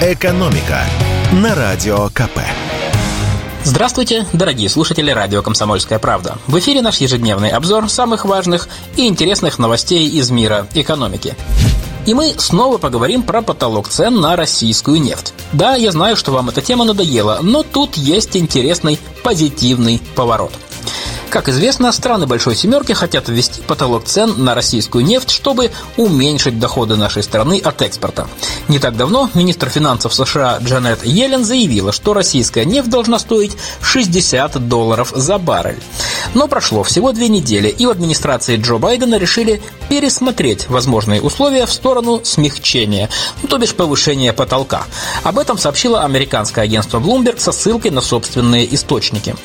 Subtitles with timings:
[0.00, 0.84] «Экономика»
[1.32, 2.38] на Радио КП.
[3.64, 6.38] Здравствуйте, дорогие слушатели радио «Комсомольская правда».
[6.46, 11.34] В эфире наш ежедневный обзор самых важных и интересных новостей из мира экономики.
[12.06, 15.34] И мы снова поговорим про потолок цен на российскую нефть.
[15.52, 20.52] Да, я знаю, что вам эта тема надоела, но тут есть интересный позитивный поворот–
[21.30, 26.96] как известно, страны Большой Семерки хотят ввести потолок цен на российскую нефть, чтобы уменьшить доходы
[26.96, 28.26] нашей страны от экспорта.
[28.68, 34.68] Не так давно министр финансов США Джанет Йеллен заявила, что российская нефть должна стоить 60
[34.68, 35.80] долларов за баррель.
[36.34, 41.72] Но прошло всего две недели, и в администрации Джо Байдена решили пересмотреть возможные условия в
[41.72, 43.08] сторону смягчения,
[43.42, 44.84] ну, то бишь повышения потолка.
[45.24, 49.36] Об этом сообщило американское агентство Bloomberg со ссылкой на собственные источники.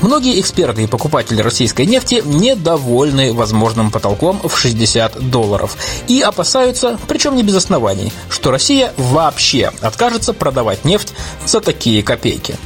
[0.00, 5.76] Многие эксперты и покупатели российской нефти недовольны возможным потолком в 60 долларов
[6.08, 11.12] и опасаются, причем не без оснований, что Россия вообще откажется продавать нефть
[11.46, 12.56] за такие копейки.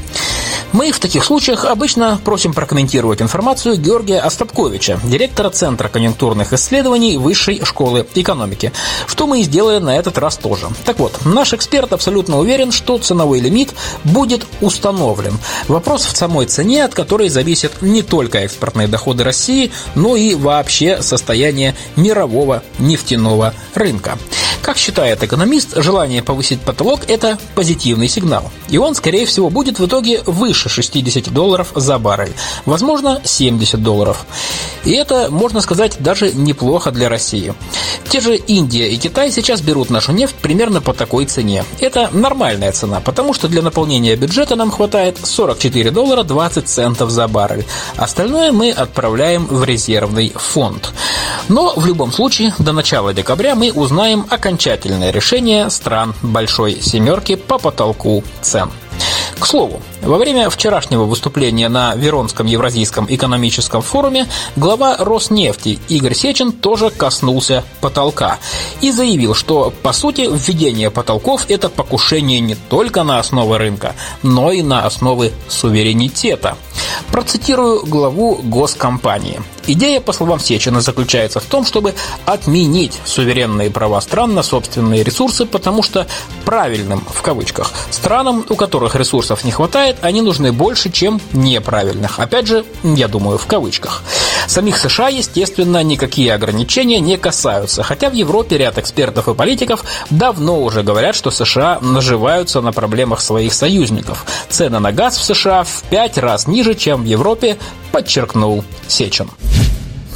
[0.72, 7.64] Мы в таких случаях обычно просим прокомментировать информацию Георгия Остапковича, директора Центра конъюнктурных исследований Высшей
[7.64, 8.72] школы экономики,
[9.06, 10.66] что мы и сделали на этот раз тоже.
[10.84, 13.72] Так вот, наш эксперт абсолютно уверен, что ценовой лимит
[14.04, 15.38] будет установлен.
[15.68, 21.00] Вопрос в самой цене, от которой зависят не только экспортные доходы России, но и вообще
[21.00, 24.18] состояние мирового нефтяного рынка.
[24.68, 28.50] Как считает экономист, желание повысить потолок– это позитивный сигнал.
[28.68, 32.34] И он, скорее всего, будет в итоге выше 60 долларов за баррель.
[32.66, 34.26] Возможно, 70 долларов.
[34.84, 37.54] И это, можно сказать, даже неплохо для России.
[38.10, 41.64] Те же Индия и Китай сейчас берут нашу нефть примерно по такой цене.
[41.80, 47.26] Это нормальная цена, потому что для наполнения бюджета нам хватает 44 доллара 20 центов за
[47.26, 47.64] баррель.
[47.96, 50.92] Остальное мы отправляем в резервный фонд.
[51.48, 57.58] Но в любом случае до начала декабря мы узнаем окончательное решение стран Большой Семерки по
[57.58, 58.70] потолку цен.
[59.38, 64.26] К слову, во время вчерашнего выступления на Веронском Евразийском экономическом форуме
[64.56, 68.38] глава Роснефти Игорь Сечин тоже коснулся потолка
[68.80, 73.94] и заявил, что, по сути, введение потолков– это покушение не только на основы рынка,
[74.24, 76.56] но и на основы суверенитета.
[77.12, 79.40] Процитирую главу госкомпании.
[79.66, 81.94] Идея, по словам Сечина, заключается в том, чтобы
[82.24, 86.06] отменить суверенные права стран на собственные ресурсы, потому что
[86.46, 88.94] правильным, в кавычках, странам, у которых
[89.28, 92.18] ресурсов не хватает, они нужны больше, чем неправильных.
[92.18, 94.02] Опять же, я думаю, в кавычках.
[94.46, 100.62] Самих США, естественно, никакие ограничения не касаются, хотя в Европе ряд экспертов и политиков давно
[100.62, 104.24] уже говорят, что США наживаются на проблемах своих союзников.
[104.48, 107.58] Цены на газ в США в пять раз ниже, чем в Европе,
[107.92, 109.30] подчеркнул Сечин.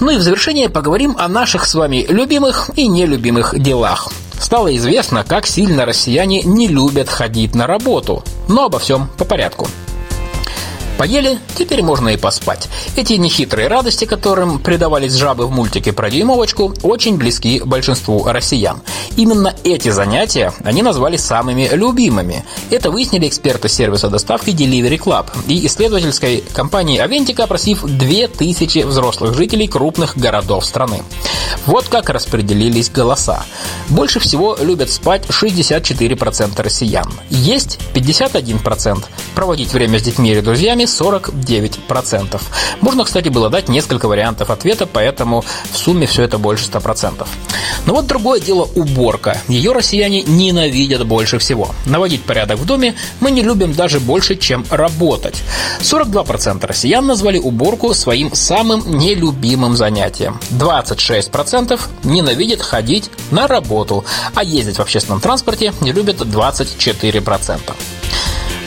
[0.00, 4.09] Ну и в завершение поговорим о наших с вами любимых и нелюбимых делах.
[4.43, 8.25] Стало известно, как сильно россияне не любят ходить на работу.
[8.48, 9.66] Но обо всем по порядку.
[11.02, 12.68] Поели, теперь можно и поспать.
[12.94, 18.80] Эти нехитрые радости, которым предавались жабы в мультике про дюймовочку, очень близки большинству россиян.
[19.16, 22.44] Именно эти занятия они назвали самыми любимыми.
[22.70, 29.66] Это выяснили эксперты сервиса доставки Delivery Club и исследовательской компании Авентика, опросив 2000 взрослых жителей
[29.66, 31.02] крупных городов страны.
[31.66, 33.44] Вот как распределились голоса.
[33.88, 37.12] Больше всего любят спать 64% россиян.
[37.28, 39.04] Есть 51%.
[39.34, 42.41] Проводить время с детьми или друзьями 49%.
[42.80, 47.26] Можно, кстати, было дать несколько вариантов ответа, поэтому в сумме все это больше 100%.
[47.86, 49.41] Но вот другое дело уборка.
[49.48, 51.70] Ее россияне ненавидят больше всего.
[51.86, 55.42] Наводить порядок в доме мы не любим даже больше, чем работать.
[55.81, 60.38] 42% россиян назвали уборку своим самым нелюбимым занятием.
[60.50, 64.04] 26% ненавидят ходить на работу,
[64.34, 68.01] а ездить в общественном транспорте не любят 24%.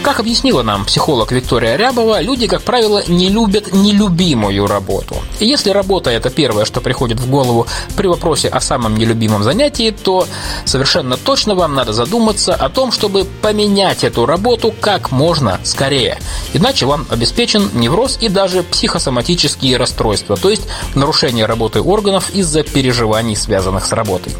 [0.06, 5.16] Как объяснила нам психолог Виктория Рябова, люди, как правило, не любят нелюбимую работу.
[5.40, 7.66] И если работа– это первое, что приходит в голову
[7.98, 10.28] при вопросе о самом нелюбимом занятии, то
[10.64, 16.20] совершенно точно вам надо задуматься о том, чтобы поменять эту работу как можно скорее.
[16.54, 23.36] Иначе вам обеспечен невроз и даже психосоматические расстройства, то есть нарушение работы органов из-за переживаний,
[23.36, 24.36] связанных с работой.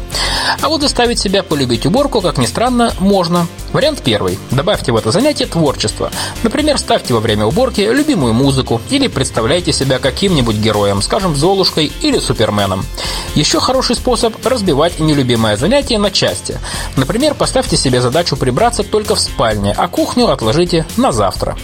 [0.62, 3.48] А вот заставить себя полюбить уборку, как ни странно, можно.
[3.76, 4.38] Вариант первый.
[4.50, 6.10] Добавьте в это занятие творчество.
[6.42, 12.18] Например, ставьте во время уборки любимую музыку или представляйте себя каким-нибудь героем, скажем, Золушкой или
[12.18, 12.86] Суперменом.
[13.34, 16.58] Еще хороший способ– разбивать нелюбимое занятие на части.
[16.96, 21.54] Например, поставьте себе задачу прибраться только в спальне, а кухню отложите на завтра.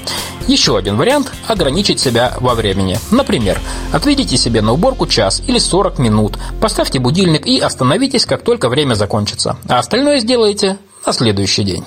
[0.46, 2.98] Еще один вариант– ограничить себя во времени.
[3.10, 3.58] Например,
[3.90, 8.96] отведите себе на уборку час или 40 минут, поставьте будильник и остановитесь, как только время
[8.96, 9.56] закончится.
[9.66, 10.76] А остальное сделайте
[11.06, 11.86] на следующий день.